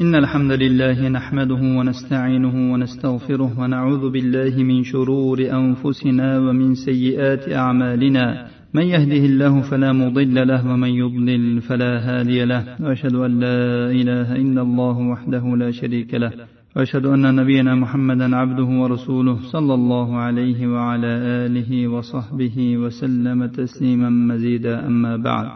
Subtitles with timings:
[0.00, 8.46] إن الحمد لله نحمده ونستعينه ونستغفره ونعوذ بالله من شرور أنفسنا ومن سيئات أعمالنا.
[8.74, 12.76] من يهده الله فلا مضل له ومن يضلل فلا هادي له.
[12.80, 16.32] وأشهد أن لا إله إلا الله وحده لا شريك له.
[16.76, 21.12] وأشهد أن نبينا محمدا عبده ورسوله صلى الله عليه وعلى
[21.46, 24.86] آله وصحبه وسلم تسليما مزيدا.
[24.86, 25.48] أما بعد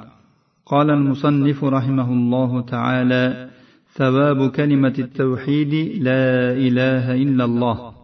[0.67, 3.50] قال المصنف رحمه الله تعالى
[3.95, 8.01] ثواب كلمة التوحيد لا إله إلا الله.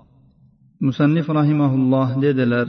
[0.80, 2.68] مصنف رحمه الله dedilar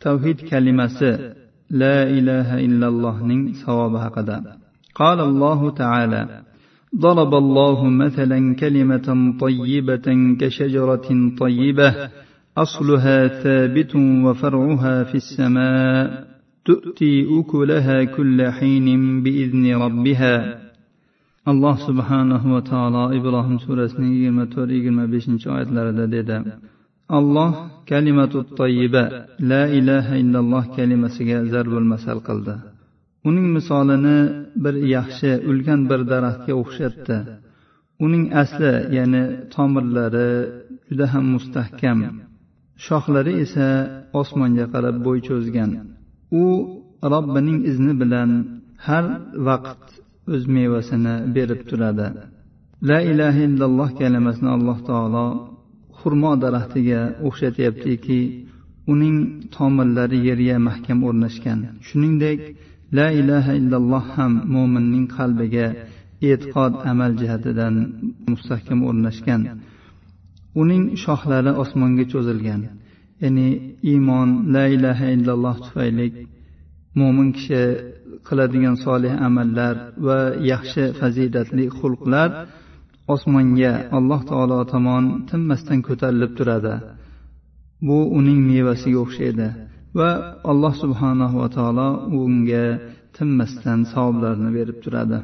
[0.00, 1.34] tavhid kalimasi
[1.70, 4.38] la ilaha illallohning savobi haqida
[4.94, 6.42] قال الله تعالى
[6.96, 11.08] ضرب الله مثلا كلمة طيبة كشجرة
[11.38, 12.10] طيبة
[12.56, 16.28] أصلها ثابت وفرعها في السماء
[16.64, 20.61] تؤتي أكلها كل حين بإذن ربها.
[21.50, 26.36] Alloh subhanahu va taolo ibrohim surasining yigirma to'rt yigirma beshinchi oyatlarida dedi.
[27.18, 27.52] Alloh
[27.90, 29.04] kalimatu toyiba
[29.50, 32.54] la ilaha illalloh kalimasiga zarbul masal qildi.
[33.28, 34.18] Uning misolini
[34.64, 37.16] bir yaxshi ulkan bir daraxtga o'xshatdi.
[38.04, 39.22] Uning asli ya'ni
[39.54, 40.30] tomirlari
[40.88, 41.98] juda ham mustahkam.
[42.86, 43.68] Shoxlari esa
[44.20, 45.70] osmonga qarab bo'y cho'zgan.
[46.42, 46.44] U
[47.12, 48.30] robbining izni bilan
[48.86, 49.04] har
[49.48, 49.86] vaqt
[50.32, 52.08] o'z mevasini berib turadi.
[52.88, 55.26] La ilaha illalloh kalimasini alloh taolo
[55.98, 58.20] xurmo daraxtiga o'xshatyaptiki
[58.92, 59.16] uning
[59.56, 61.58] tomirlari yerga mahkam o'rnashgan.
[61.86, 62.40] Shuningdek
[62.98, 65.66] la ilaha illalloh ham mo'minning qalbiga
[66.30, 67.74] e'tiqod amal jihatidan
[68.32, 69.40] mustahkam o'rnashgan.
[70.62, 72.62] Uning shoxlari osmonga cho'zilgan.
[73.22, 73.48] Ya'ni
[73.90, 76.06] iymon la ilaha illalloh tufayli
[76.99, 77.63] mo'min kishi
[78.27, 79.75] qiladigan solih amallar
[80.07, 80.19] va
[80.51, 82.29] yaxshi fazilatli xulqlar
[83.13, 86.75] osmonga alloh taolo tomon tinmasdan ko'tarilib turadi
[87.87, 89.47] bu uning mevasiga o'xshaydi
[89.99, 90.09] va
[90.51, 91.87] alloh subhanahu va taolo
[92.21, 92.65] unga
[93.17, 95.19] tinmasdan savoblarni berib turadi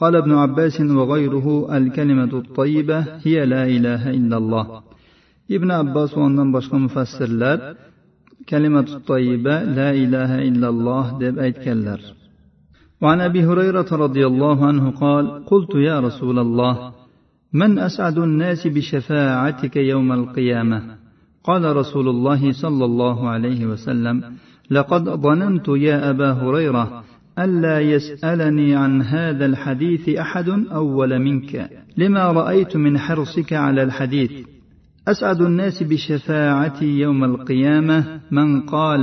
[0.00, 4.64] قال ابن عباس وغيره الكلمة الطيبة هي لا إله إلا الله
[5.56, 7.30] ابن عباس وأنهم بشر مفسر
[8.49, 11.99] كلمة الطيبة لا إله إلا الله دب أيتكلر
[13.01, 16.93] وعن أبي هريرة رضي الله عنه قال قلت يا رسول الله
[17.53, 20.95] من أسعد الناس بشفاعتك يوم القيامة؟
[21.43, 24.23] قال رسول الله صلى الله عليه وسلم
[24.71, 27.03] لقد ظننت يا أبا هريرة
[27.39, 31.69] ألا يسألني عن هذا الحديث أحد أول منك.
[31.97, 34.31] لما رأيت من حرصك على الحديث؟
[35.08, 39.02] أسعد الناس بشفاعتي يوم القيامة من قال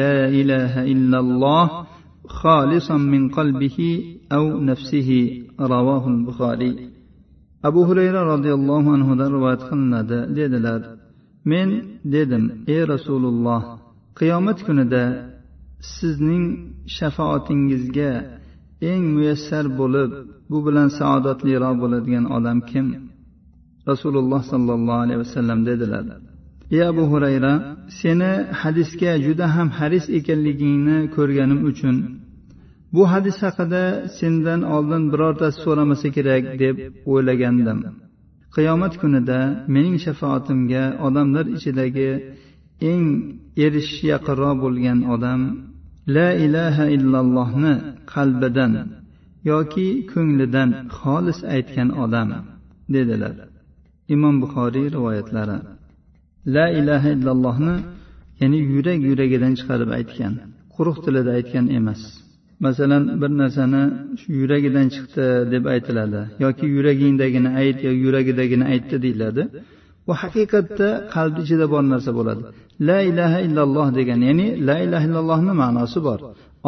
[0.00, 1.86] لا إله إلا الله
[2.26, 3.78] خالصا من قلبه
[4.32, 5.10] أو نفسه
[5.60, 6.90] رواه البخاري
[7.64, 10.82] أبو هريرة رضي الله عنه رواية قلنada dedilar
[11.44, 11.70] men
[12.04, 13.62] dedim ey rasululloh
[14.18, 15.04] qiyomat kunida
[15.96, 16.46] sizning
[16.96, 18.12] shafootingizga
[18.90, 20.10] eng muyassar bo'lib
[20.50, 22.86] bu bilan saodatliroq bo'ladigan odam kim
[23.91, 26.05] rasululloh sollallohu alayhi vasallam dedilar.
[26.75, 27.53] Ey abu hurayra
[28.01, 31.95] seni hadisga juda ham haris ekanligingni ko'rganim uchun
[32.95, 33.83] bu hadis haqida
[34.19, 36.75] sendan oldin birortasi so'ramasa kerak deb
[37.11, 37.79] o'ylagandim.
[38.55, 39.39] Qiyomat kunida
[39.75, 42.09] mening shafoatimga odamlar ichidagi
[42.91, 43.05] eng
[43.65, 45.41] erishish yaqinroq bo'lgan odam
[46.15, 47.73] la ilaha illallohni
[48.13, 48.73] qalbidan
[49.51, 52.29] yoki ko'nglidan xolis aytgan odam
[52.95, 53.35] dedilar.
[54.15, 55.57] Imom buxoriy rivoyatlari.
[56.55, 57.75] La ilaha illallohni
[58.41, 60.33] ya'ni yurak yuragidan chiqarib aytgan
[60.75, 62.01] quruq tilida aytgan emas.
[62.65, 63.83] Masalan bir narsani
[64.39, 69.43] yuragidan chiqdi deb aytiladi yoki yuragingdagini ayt yo yuragidagini aytdi deyiladi.
[70.07, 72.41] Bu haqiqatda qalb ichida bor narsa bo'ladi.
[72.87, 76.19] La ilaha illalloh degan ya'ni la ilaha illallohni ma'nosi bor.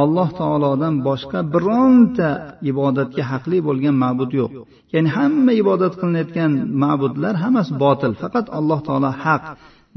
[0.04, 2.30] Alloh taolodan boshqa bironta
[2.72, 4.52] ibodatga haqli bo'lgan ma'bud yo'q.
[4.94, 6.52] Ya'ni hamma ibodat qilinayotgan
[6.84, 9.44] ma'budlar hammasi botil faqat alloh taolo haq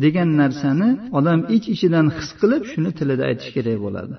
[0.04, 4.14] degan narsani odam ich ichidan his qilib shuni tilida aytish kerak bo'ladi.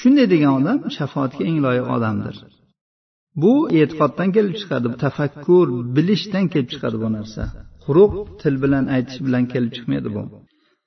[0.00, 2.36] Shunday degan odam shafoatga eng loyiq odamdir.
[3.42, 5.66] Bu e'tiqoddan kelib chiqadi tafakkur
[5.96, 7.42] bilishdan kelib chiqadi bu narsa.
[7.84, 10.22] Quruq til bilan aytish bilan kelib chiqmaydi bu.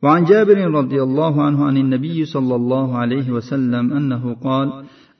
[0.03, 4.67] وعن جابر رضي الله عنه عن النبي صلى الله عليه وسلم أنه قال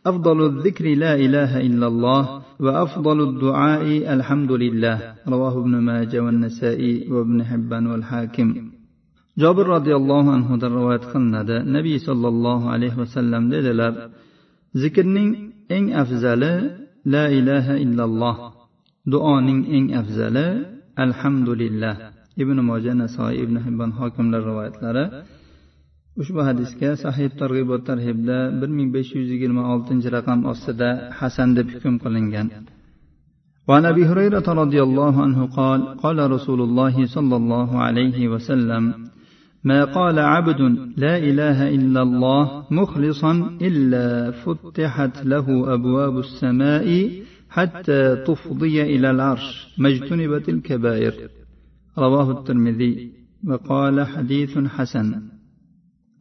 [0.06, 3.86] أفضل الذكر لا إله إلا الله وأفضل الدعاء
[4.16, 4.98] الحمد لله
[5.28, 8.48] رواه ابن ماجه والنسائي وابن حبان والحاكم
[9.42, 13.94] jobir roziyallohu anhudan rivoyat qilinadi nabiy sollallohu alayhi vasallam dedilar
[14.82, 15.30] zikrning
[15.76, 16.54] eng afzali
[17.14, 18.36] la ilaha illalloh
[19.12, 20.48] duoning eng afzali
[21.06, 21.94] alhamdulillah
[22.43, 25.05] ibn moja nasoiy ibn hibbon hokimlar rivoyatlari
[26.21, 30.89] ushbu hadisga sahih targ'ibot tarhibda bir ming besh yuz yigirma oltinchi raqam ostida
[31.21, 32.49] hasan deb hukm qilingan
[33.69, 38.85] وعن ابي هريره رضي الله عنه قال قال رسول الله صلى الله عليه وسلم
[39.65, 40.61] ما قال عبد
[41.05, 43.33] لا اله الا الله مخلصا
[43.69, 46.89] الا فتحت له ابواب السماء
[47.51, 49.49] حتى تفضي الى العرش
[49.79, 51.15] ما اجتنبت الكبائر
[51.99, 53.13] رواه الترمذي
[53.49, 55.09] وقال حديث حسن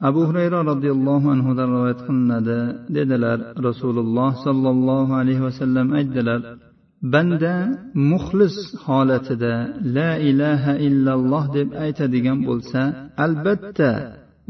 [0.02, 2.60] abu hurayra roziyallohu anhudan rivoyat qilinadi
[2.96, 6.40] dedilar rasululloh sollallohu alayhi vasallam aytdilar
[7.14, 7.56] banda
[8.12, 8.56] muxlis
[8.86, 9.54] holatida
[9.98, 12.82] la ilaha illalloh deb aytadigan bo'lsa
[13.26, 13.92] albatta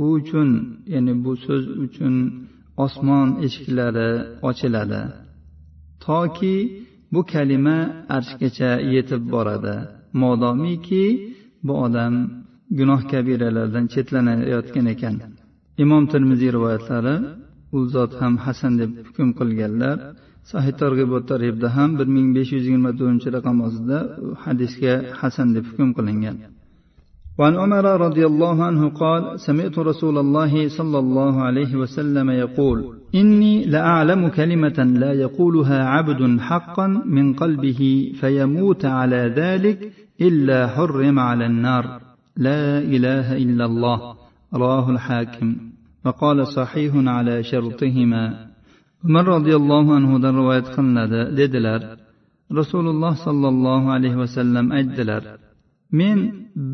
[0.03, 0.49] u uchun
[0.93, 2.15] ya'ni bu so'z uchun
[2.85, 4.11] osmon eshiklari
[4.49, 5.01] ochiladi
[6.05, 6.55] toki
[7.13, 7.77] bu kalima
[8.17, 9.75] arshgacha yetib boradi
[10.22, 11.04] modomiki
[11.66, 12.14] bu odam
[12.78, 15.14] gunoh kabiralardan chetlanayotgan ekan.
[15.84, 17.14] Imom termiziy rivoyatlari
[17.76, 19.96] u zot ham hasan deb hukm qilganlar
[20.50, 23.98] sahih targ'ibot tarhibda ham bir ming besh yuz yigirma to'rtinchi raqam ostida
[24.44, 26.36] hadisga hasan deb hukm qilingan.
[27.38, 32.78] وعن عمر رضي الله عنه قال سمعت رسول الله صلى الله عليه وسلم يقول
[33.14, 41.46] إني لأعلم كلمة لا يقولها عبد حقا من قلبه فيموت على ذلك إلا حرم على
[41.46, 42.00] النار.
[42.36, 44.14] لا إله إلا الله.
[44.54, 45.56] رواه الحاكم.
[46.04, 48.52] وقال صحيح على شرطهما.
[49.04, 51.80] umar roziyallohu anhudan rivoyat qilinadi dedilar
[52.60, 55.22] rasululloh sollallohu alayhi vasallam aytdilar
[55.98, 56.18] men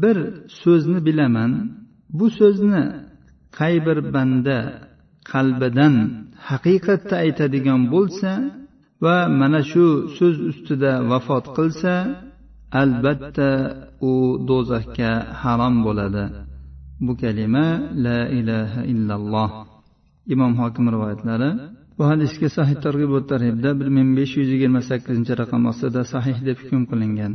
[0.02, 0.18] bir
[0.60, 1.52] so'zni bilaman.
[2.18, 2.84] Bu so'zni
[3.58, 4.58] qay bir banda
[5.32, 5.94] qalbidan
[6.48, 8.30] haqiqatda aytadigan bo'lsa
[9.04, 9.86] va mana shu
[10.16, 11.94] so'z ustida vafot qilsa
[12.82, 13.50] albatta
[14.10, 14.12] u
[14.48, 15.12] do'zaxga
[15.42, 16.24] harom bo'ladi.
[17.06, 17.66] Bu kalima
[18.06, 19.50] la ilaha illalloh.
[20.34, 21.50] Imom hokim rivoyatlari.
[21.98, 26.56] Bu hadisga sahih targ'ibot tarhibda bir ming besh yuz yigirma sakkizinchi raqam ostida sahih deb
[26.62, 27.32] hukm qilingan.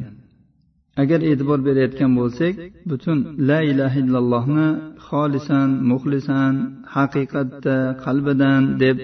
[1.01, 2.53] Agar e'tibor berayotgan bo'lsak
[2.91, 3.17] butun
[3.49, 4.67] la ilaha illallohni
[5.07, 6.53] xolisan muxlisan
[6.95, 8.97] haqiqatda qalbidan deb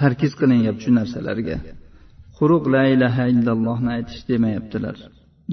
[0.00, 1.56] tarkiz qilinyapti shu narsalarga.
[2.38, 4.96] Quruq la ilaha illallohni aytish demayaptilar.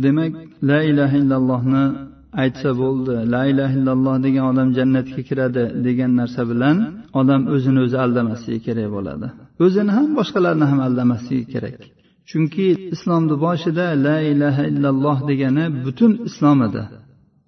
[0.04, 0.34] Demak
[0.70, 1.86] la ilaha illallohni
[2.44, 6.78] aytsa bo'ldi la ilaha illalloh degan odam jannatga kiradi degan narsa bilan
[7.20, 9.28] odam o'zini o'zi aldamasligi kerak bo'ladi.
[9.66, 11.80] O'zini ham boshqalarni ham aldamasligi kerak.
[12.30, 16.84] Chunki islomni boshida la ilaha illalloh degani butun islom edi.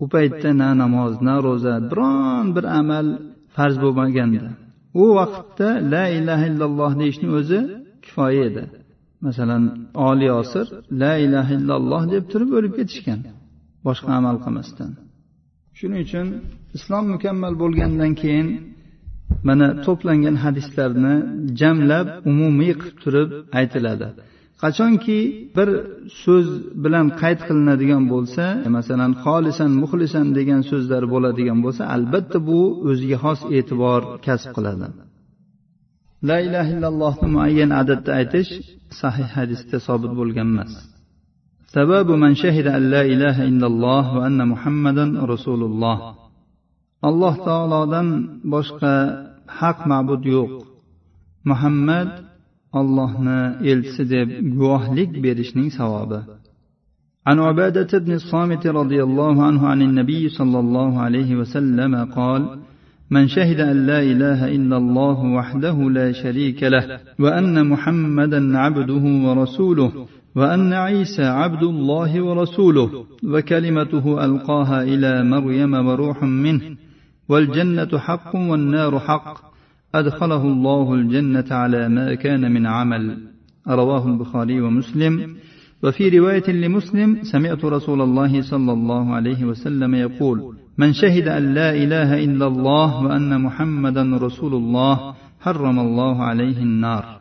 [0.03, 3.07] U paytda na namoz na ro'za biron bir amal
[3.55, 4.49] farz bo'lmagandi.
[5.01, 7.59] U vaqtda la ilaha illalloh deyishni o'zi
[8.03, 8.63] kifoya edi.
[9.25, 9.63] Masalan
[10.09, 10.65] oliy osir
[11.01, 13.19] la ilaha illalloh deb turib o'lib ketishgan
[13.85, 14.91] boshqa amal qilmasdan.
[15.77, 16.27] Shuning uchun
[16.77, 18.47] islom mukammal bo'lgandan keyin
[19.47, 21.15] mana to'plangan hadislarni
[21.59, 23.29] jamlab umumiy qilib turib
[23.59, 24.07] aytiladi.
[24.63, 25.19] qachonki
[25.57, 25.69] bir
[26.23, 26.47] so'z
[26.83, 28.45] bilan qayd qilinadigan bo'lsa
[28.77, 32.59] masalan xolisan muxlisan degan so'zlar bo'ladigan bo'lsa albatta bu
[32.89, 34.87] o'ziga xos e'tibor kasb qiladi.
[36.29, 38.51] La ilaha illallohni muayyan adadda aytish
[39.01, 40.71] sahih hadisda sobit bo'lgan emas.
[41.75, 45.97] Sababu man shahida an la ilaha illalloh va anna muhammadan rasululloh.
[47.09, 48.07] Alloh taolodan
[48.53, 48.93] boshqa
[49.59, 50.51] haq ma'bud yo'q.
[51.49, 52.09] Muhammad
[52.81, 53.39] ollohni
[53.71, 54.29] elchisi deb
[54.59, 56.21] guvohlik berishning savobi.
[57.27, 62.41] عن عبادة بن الصامت رضي الله عنه عن النبي صلى الله عليه وسلم قال
[63.09, 69.91] من شهد أن لا إله إلا الله وحده لا شريك له وأن محمدا عبده ورسوله
[70.35, 76.61] وأن عيسى عبد الله ورسوله وكلمته ألقاها إلى مريم وروح منه
[77.29, 79.46] والجنة حق والنار حق
[79.99, 83.17] أدخله الله الجنة على ما كان من عمل.
[83.67, 85.13] رواه البخاري ومسلم.
[85.83, 90.37] وفي رواية لمسلم سمعت رسول الله صلى الله عليه وسلم يقول
[90.77, 97.17] من شهد أن لا إله إلا الله وأن محمدا رسول الله حرم الله عليه النار.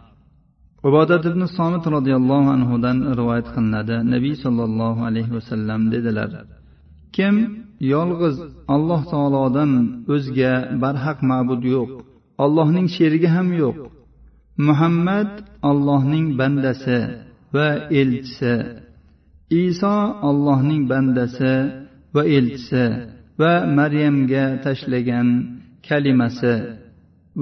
[0.86, 6.30] ubodat ibn somit roziyallohu anhudan rivoyat qilinadi nabiy sollallohu alayhi vasallam dedilar
[7.16, 7.34] kim
[7.94, 8.36] yolg'iz
[8.74, 9.70] alloh taolodan
[10.14, 10.52] o'zga
[10.82, 11.90] barhaq ma'bud yo'q
[12.44, 13.76] allohning sherigi ham yo'q.
[14.68, 15.30] Muhammad
[15.70, 17.00] allohning bandasi
[17.54, 17.68] va
[18.00, 18.54] elchisi.
[19.64, 19.96] Iso
[20.28, 21.54] allohning bandasi
[22.14, 22.84] va elchisi
[23.40, 25.28] va maryamga tashlagan
[25.86, 26.54] kalimasi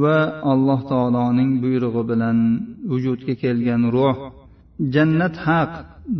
[0.03, 0.19] va
[0.53, 2.39] alloh taoloning buyrug'i bilan
[2.91, 4.17] vujudga kelgan ruh
[4.95, 5.73] jannat haq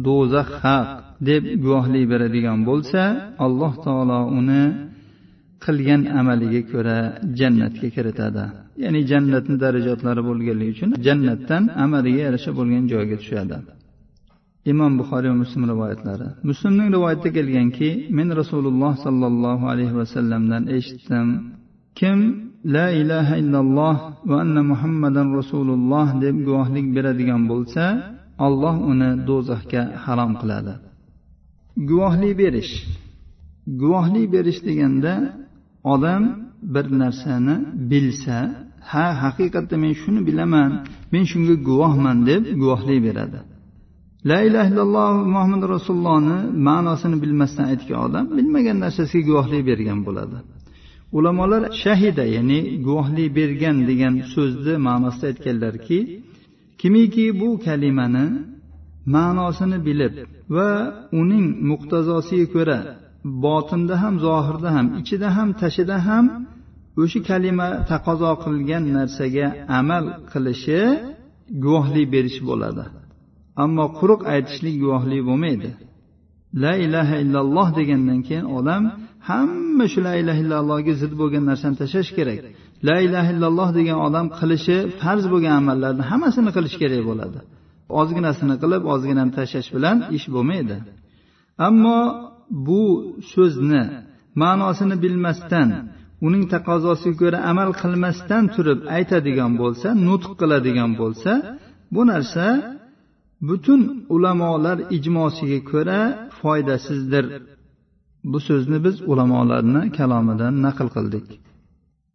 [0.07, 0.89] do'zax haq
[1.29, 3.03] deb guvohlik beradigan bo'lsa
[3.47, 4.63] alloh taolo uni
[5.67, 6.99] qilgan amaliga ko'ra
[7.39, 8.45] jannatga kiritadi.
[8.83, 13.57] Ya'ni jannatni darajatlari bo'lganligi uchun jannatdan amaliga yarasha bo'lgan joyga tushadi.
[14.73, 16.27] Imom buxoriy va muslim rivoyatlari.
[16.51, 21.27] Muslimning rivoyatida kelganki men rasululloh sollallohu alayhi vasallamdan eshitdim.
[21.99, 22.19] Kim
[22.77, 23.97] la ilaha illalloh
[24.31, 27.85] va anna muhammadan rasululloh deb guvohlik beradigan bo'lsa
[28.47, 30.75] alloh uni do'zaxga harom qiladi.
[31.91, 32.73] Guvohlik berish.
[33.81, 35.13] Guvohlik berish deganda
[35.93, 36.23] odam
[36.75, 37.57] bir narsani
[37.91, 38.39] bilsa
[38.91, 40.71] ha haqiqatda men shuni bilaman
[41.13, 43.41] men shunga guvohman deb guvohlik beradi.
[44.31, 46.39] La ilaha illalloh muhammad rasulullohni
[46.69, 50.39] ma'nosini bilmasdan aytgan odam bilmagan narsasiga guvohlik bergan bo'ladi.
[51.17, 55.99] Ulamolar shahida ya'ni guvohlik bergan degan so'zni ma'nosida aytganlarki
[56.81, 58.27] kimiki bu kalimani
[59.17, 60.15] ma'nosini bilib
[60.57, 60.71] va
[61.21, 62.79] uning muqtazosiga ko'ra
[63.25, 66.25] botinda ham zohirda ham ichida ham tashida ham
[67.03, 69.47] o'sha kalima taqozo qilgan narsaga
[69.79, 70.81] amal qilishi
[71.65, 72.85] guvohlik berish bo'ladi.
[73.65, 75.71] Ammo quruq aytishlik guvohlik bo'lmaydi.
[76.63, 78.83] La ilaha illalloh degandan keyin odam
[79.29, 82.39] hamma shu la ilaha illallohga zid bo'lgan narsani tashlash kerak.
[82.89, 87.39] La ilaha illalloh degan odam qilishi farz bo'lgan amallarni hammasini qilish kerak bo'ladi.
[88.01, 90.77] Ozginasini qilib ozginani tashlash bilan ish bo'lmaydi.
[91.69, 91.99] Ammo
[92.67, 92.83] bu
[93.33, 93.83] so'zni
[94.43, 95.69] ma'nosini bilmasdan
[96.27, 101.33] uning taqozosiga ko'ra amal qilmasdan turib aytadigan bo'lsa nutq qiladigan bo'lsa
[101.95, 102.47] bu narsa
[103.49, 103.81] butun
[104.15, 106.01] ulamolar ijmosiga ko'ra
[106.41, 107.25] foydasizdir.
[108.33, 111.27] Bu so'zni biz ulamolarni kalomidan naql qildik.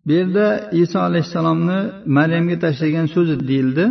[0.06, 0.46] Bu yerda
[0.84, 1.80] iso alayhissalomni
[2.18, 3.86] maryamga tashlagan so'zi deyildi.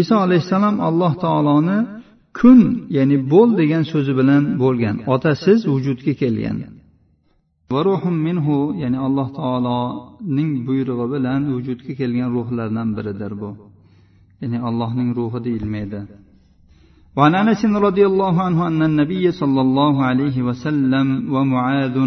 [0.00, 1.78] Iso alayhissalom alloh taoloni
[2.39, 2.59] kun
[2.97, 6.57] ya'ni bo'l degan so'zi bilan bo'lgan otasiz vujudga kelgan
[7.73, 13.49] va ruhum minhu ya'ni alloh taoloning buyrug'i bilan vujudga kelgan ruhlardan biridir bu
[14.41, 16.01] ya'ni allohning ruhi deyilmaydi
[17.17, 21.97] وعن انس رضي الله عنه ان النبي صلى الله عليه وسلم ومعاذ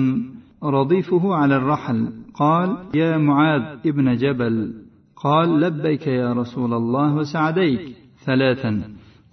[0.79, 1.99] رضيفه على الرحل
[2.35, 4.57] قال يا معاذ ابن جبل
[5.17, 7.81] قال لبيك يا رسول الله وسعديك
[8.27, 8.83] ثلاثا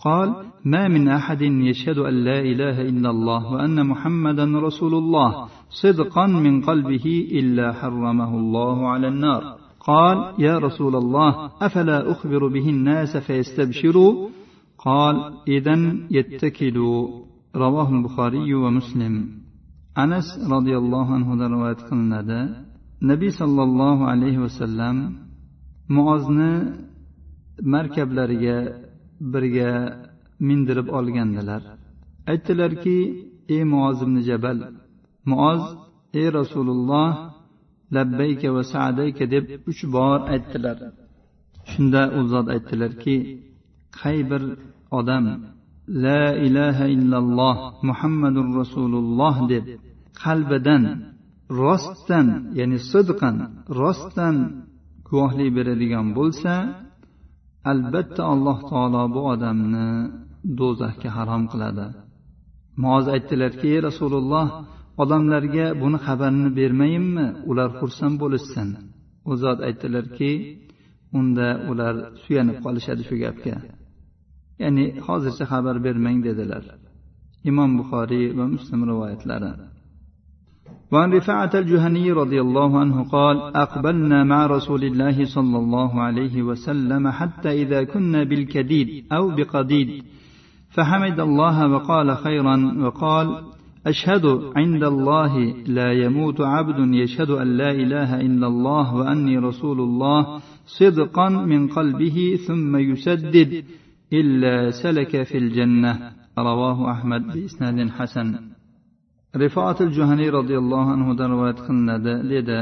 [0.06, 0.30] قال
[0.66, 6.62] ما من احد يشهد ان لا اله الا الله وان محمدا رسول الله صدقا من
[6.62, 9.44] قلبه الا حرمه الله على النار
[9.80, 14.30] قال يا رسول الله افلا اخبر به الناس فيستبشروا
[14.78, 15.16] قال
[15.48, 15.76] اذا
[16.12, 17.10] يتكلوا
[17.56, 19.42] رواه البخاري ومسلم
[19.96, 22.42] anas roziyallohu anhudan rivoyat qilinadi
[23.10, 24.96] nabiy sollallohu alayhi vasallam
[25.96, 26.54] muozni
[27.74, 28.58] markablariga
[29.34, 29.72] birga
[30.49, 31.63] mindirib olgandilar.
[32.31, 32.99] Aytdilarki
[33.55, 34.59] ey muoz ibn jabal
[35.31, 35.63] muoz
[36.21, 37.11] ey rasululloh
[37.95, 40.79] labbayka va sadayka deb uch bor aytdilar.
[41.71, 43.17] Shunda u zot aytdilarki
[43.99, 44.43] qay bir
[44.99, 45.25] odam
[46.05, 47.57] la ilaha illalloh
[47.89, 49.65] muhammadur rasululloh deb
[50.23, 50.83] qalbidan
[51.63, 52.29] rostdan
[52.59, 53.37] ya'ni sidqan
[53.81, 54.37] rostdan
[55.09, 56.53] guvohlik beradigan bo'lsa
[57.73, 59.89] albatta alloh taolo bu odamni
[60.60, 61.86] do'zaxga harom qiladi
[62.84, 64.46] moz aytdilarki ey rasululloh
[65.04, 68.68] odamlarga buni xabarini bermayinmi ular xursand bo'lishsin
[69.30, 70.32] u zot aytdilarki
[71.20, 73.56] unda ular suyanib qolishadi shu gapga
[74.62, 76.64] ya'ni hozircha xabar bermang dedilar
[77.50, 79.52] imom buxoriy va muslim rivoyatlari
[80.94, 87.04] وعن رفاعة الجهني رضي الله عنه قال أقبلنا مع رسول الله صلى الله عليه وسلم
[87.20, 89.90] حتى إذا كنا بالكديد أو بقديد
[90.77, 93.27] فحمد الله وقال خيرا وقال
[93.87, 95.33] أشهد عند الله
[95.67, 102.39] لا يموت عبد يشهد أن لا إله إلا الله وأني رسول الله صدقا من قلبه
[102.47, 103.65] ثم يسدد
[104.13, 106.13] إلا سلك في الجنة.
[106.39, 108.29] رواه أحمد بإسناد حسن.
[109.43, 112.59] rifoat juhaniy roziyallohu anhudan rivoyat qilinadi dedi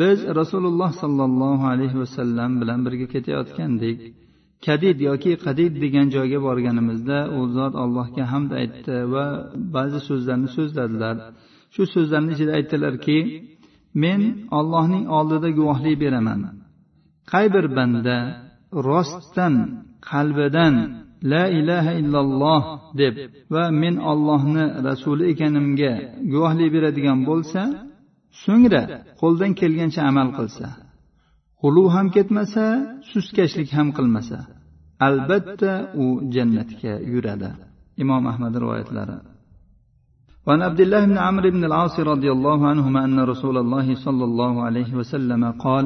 [0.00, 3.98] biz rasululloh sollallohu alayhi vasallam bilan birga ketayotgandik
[4.66, 9.24] kadid yoki qadid degan joyga borganimizda u zot allohga hamd aytdi va
[9.74, 11.16] ba'zi so'zlarni so'zladilar.
[11.74, 13.18] Shu so'zlarni ichida aytdilarki
[14.04, 14.20] men
[14.58, 16.40] ollohning oldida guvohlik beraman.
[17.32, 18.16] Qay bir banda
[18.88, 19.54] rostdan
[20.10, 20.74] qalbidan
[21.32, 22.62] la ilaha illalloh
[23.00, 23.14] deb
[23.54, 25.92] va men ollohni rasuli ekanimga
[26.32, 27.60] guvohlik beradigan bo'lsa
[28.44, 28.82] so'ngra
[29.20, 30.66] qo'ldan kelgancha amal qilsa
[31.63, 32.65] g'uluv ham ketmasa
[33.11, 34.39] sustkashlik ham qilmasa
[35.07, 35.73] albatta
[36.03, 37.51] u jannatga yuradi
[38.03, 39.17] imom ahmad rivoyatlari
[40.47, 44.63] وعن عبد الله بن عمرو بن العاص رضي الله عنهما أن رسول الله صلى الله
[44.63, 45.85] عليه وسلم قال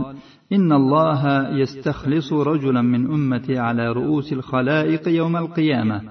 [0.51, 1.22] إن الله
[1.62, 6.01] يستخلص رجلا من أمتي على رؤوس الخلائق يوم القيامة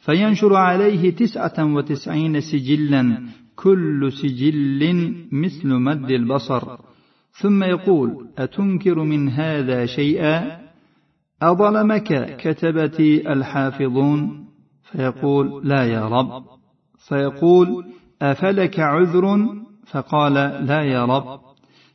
[0.00, 3.02] فينشر عليه تسعة وتسعين سجلا
[3.56, 4.80] كل سجل
[5.32, 6.62] مثل مد البصر
[7.41, 10.57] ثم يقول أتنكر من هذا شيئا؟
[11.41, 14.45] أظلمك كتبتي الحافظون؟
[14.83, 16.43] فيقول لا يا رب.
[17.07, 17.85] فيقول
[18.21, 19.47] أفلك عذر؟
[19.91, 20.33] فقال
[20.65, 21.39] لا يا رب.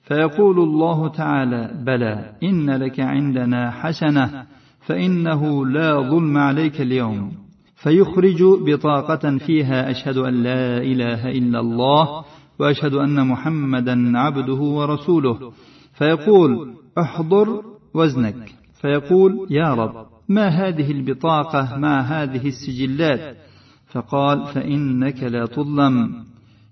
[0.02, 4.46] فيقول الله تعالى بلى إن لك عندنا حسنة
[4.80, 7.32] فإنه لا ظلم عليك اليوم.
[7.74, 12.24] فيخرج بطاقة فيها أشهد أن لا إله إلا الله
[12.62, 15.52] وأشهد أن محمدا عبده ورسوله.
[15.98, 17.62] فيقول احضر
[17.94, 18.54] وزنك.
[18.80, 23.36] فيقول يا رب ما هذه البطاقة؟ مع هذه السجلات؟
[23.92, 26.24] فقال فإنك لا تظلم.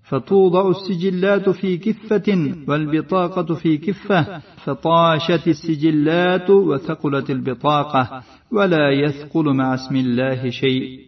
[0.03, 4.39] فتوضع السجلات في كفة والبطاقة في كفة.
[4.65, 8.23] فطاشت السجلات وثقلت البطاقة.
[8.53, 11.01] ولا يثقل مع اسم الله شيء.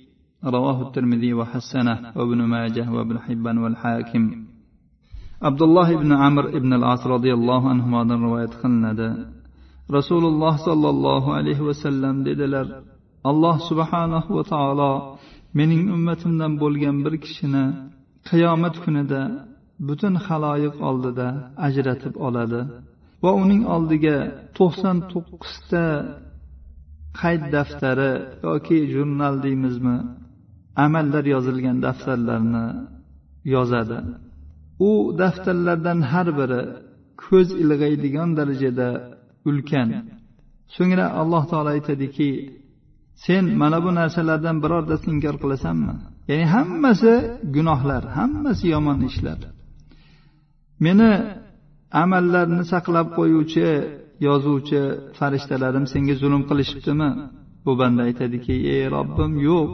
[0.45, 4.51] رواه الترمذي وحسنه وابن ماجه وابن حبان والحاكم.
[5.49, 9.09] abdulloh ibn amr ibn al as roziyallohu anhudan rivoyat qilinadi.
[9.97, 12.67] Rasululloh sollallohu alayhi vasallam dedilar
[13.31, 14.93] alloh subhanahu va taolo
[15.59, 17.65] mening ummatimdan bo'lgan bir kishini
[18.29, 19.21] qiyomat kunida
[19.89, 21.29] butun haloyiq oldida
[21.67, 22.61] ajratib oladi
[23.25, 24.17] va uning oldiga
[24.59, 25.85] to'qson to'qqizta
[27.21, 28.13] qayd daftari
[28.47, 29.97] yoki jurnal deymizmi
[30.85, 32.67] amallar yozilgan daftarlarni
[33.55, 33.99] yozadi.
[34.89, 36.61] U daftarlardan har biri
[37.25, 38.89] ko'z ilg'aydigan darajada
[39.49, 39.89] ulkan.
[40.77, 42.29] So'ngra alloh taolo aytadiki
[43.25, 45.95] sen mana bu narsalardan birortasini inkor qilasanmi?
[46.31, 47.12] Ya'ni hammasi
[47.57, 49.41] gunohlar hammasi yomon ishlar.
[50.85, 51.11] Meni
[52.02, 53.67] amallarni saqlab qo'yuvchi
[54.26, 54.80] yozuvchi
[55.19, 57.11] farishtalarim senga zulm qilishibdimi?
[57.65, 59.71] Bu banda aytadiki ey robbim yo'q.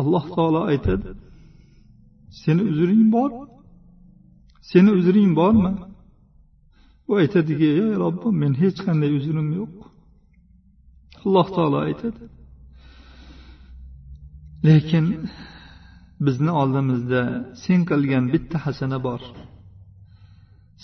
[0.00, 1.08] Alloh taolo aytadi
[2.42, 3.30] seni uzring bor
[4.70, 5.72] seni uzring bormi?
[7.08, 9.74] U aytadiki ey robbim men hech qanday uzrim yo'q.
[11.24, 12.24] Alloh taolo aytadi.
[14.66, 15.06] Lekin
[16.26, 17.22] bizni oldimizda
[17.62, 19.22] sen qilgan bitta hasana bor.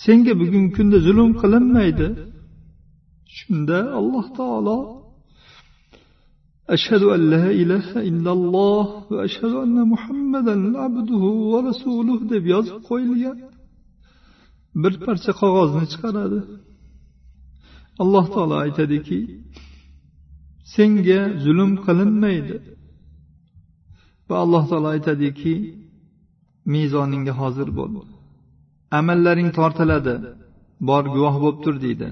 [0.03, 2.07] Senga bugungi kunda zulm qilinmaydi.
[3.37, 4.77] Shunda alloh taolo
[6.75, 13.37] ashhadu an la ilaha illalloh va ashhadu anna muhammadan abduhu va rasuluh deb yozib qo'yilgan.
[14.83, 16.39] Bir parcha qog'ozni chiqaradi.
[18.03, 19.19] Alloh taolo aytadiki
[20.75, 22.57] senga zulm qilinmaydi.
[24.29, 25.53] Va alloh taolo aytadiki
[26.73, 27.93] mezoningga hozir bo'l.
[28.99, 30.15] Amallaring tortiladi
[30.89, 32.07] bor guvoh bo'lib tur deydi.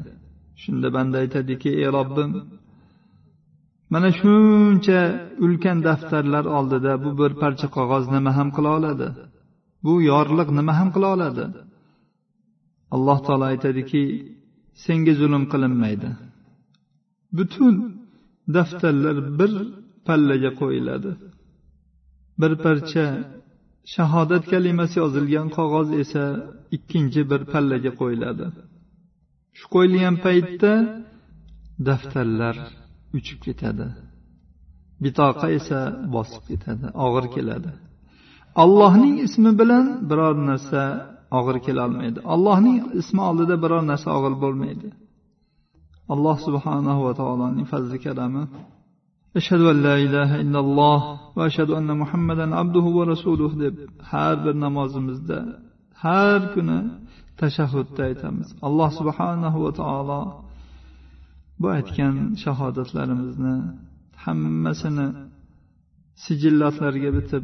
[0.62, 2.32] Shunda banda aytadiki ey robbim
[3.94, 5.00] mana shuncha
[5.46, 9.08] ulkan daftarlar oldida bu bir parcha qog'oz nima ham qila oladi?
[9.86, 11.46] Bu yorliq nima ham qila oladi?
[12.96, 14.04] Alloh taolo aytadiki
[14.84, 16.10] senga zulm qilinmaydi.
[17.38, 17.76] Butun
[18.56, 19.52] daftarlar bir
[20.08, 21.12] pallaga qo'yiladi.
[22.42, 23.06] Bir parcha
[23.96, 26.24] shahodat kalimasi yozilgan qog'oz esa
[26.76, 28.46] ikkinchi bir pallaga qo'yiladi.
[29.58, 30.74] Shu qo'yilgan paytda
[31.88, 32.56] daftarlar
[33.18, 33.88] uchib ketadi.
[35.04, 35.80] Bitoqa esa
[36.16, 37.72] bosib ketadi og'ir keladi.
[38.64, 40.82] Allohning ismi bilan biror narsa
[41.38, 42.20] og'ir kelolmaydi.
[42.34, 44.88] Allohning ismi oldida biror narsa og'ir bo'lmaydi.
[46.14, 48.44] Alloh subhanahu va taoloning fazli karami
[49.40, 51.02] ashhadu an la ilaha illalloh
[51.38, 53.76] va ashhadu anna muhammadan abduhu va rasuluh deb
[54.12, 55.40] har bir namozimizda
[56.04, 56.80] har kuni
[57.42, 58.48] tashahhudda aytamiz.
[58.68, 60.22] Alloh subhanahu va taolo
[61.62, 63.56] bu aytgan shahodatlarimizni
[64.24, 65.08] hammasini
[66.24, 67.44] sijillatlarga bitib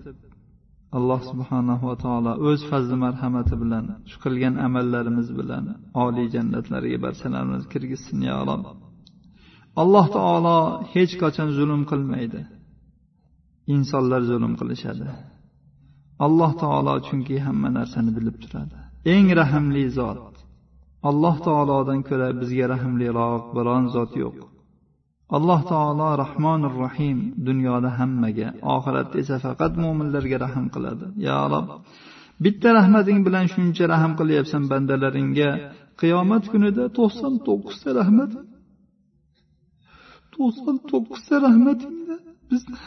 [0.97, 5.65] alloh subhanahu va taolo o'z fazli marhamati bilan shu qilgan amallarimiz bilan
[6.06, 8.63] oliy jannatlariga barchalarimizni kirgizsin yo rob.
[9.82, 10.58] Alloh taolo
[10.93, 12.41] hech qachon zulm qilmaydi.
[13.75, 15.08] Insonlar zulm qilishadi.
[16.25, 18.78] Alloh taolo chunki hamma narsani bilib turadi.
[19.13, 20.36] Eng rahmli zot.
[21.10, 24.38] Alloh taolodan ko'ra bizga rahmliroq biron zot yo'q.
[25.37, 31.66] alloh taolo rahmonir rahim dunyoda hammaga oxiratda esa faqat mo'minlarga rahm qiladi ya rob
[32.44, 35.50] bitta rahmating bilan shuncha rahm qilyapsan bandalaringga
[36.00, 38.32] qiyomat kunida to'qson to'qqizta rahmat
[40.34, 42.16] to'qson to'qqizta rahmatingni
[42.50, 42.78] bizni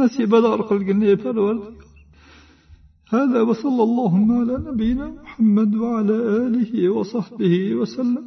[0.00, 1.90] nasibador qilgin ey parvardigor
[3.18, 8.24] هذا وصلى اللهم على نبينا محمد وعلى آله وصحبه وسلم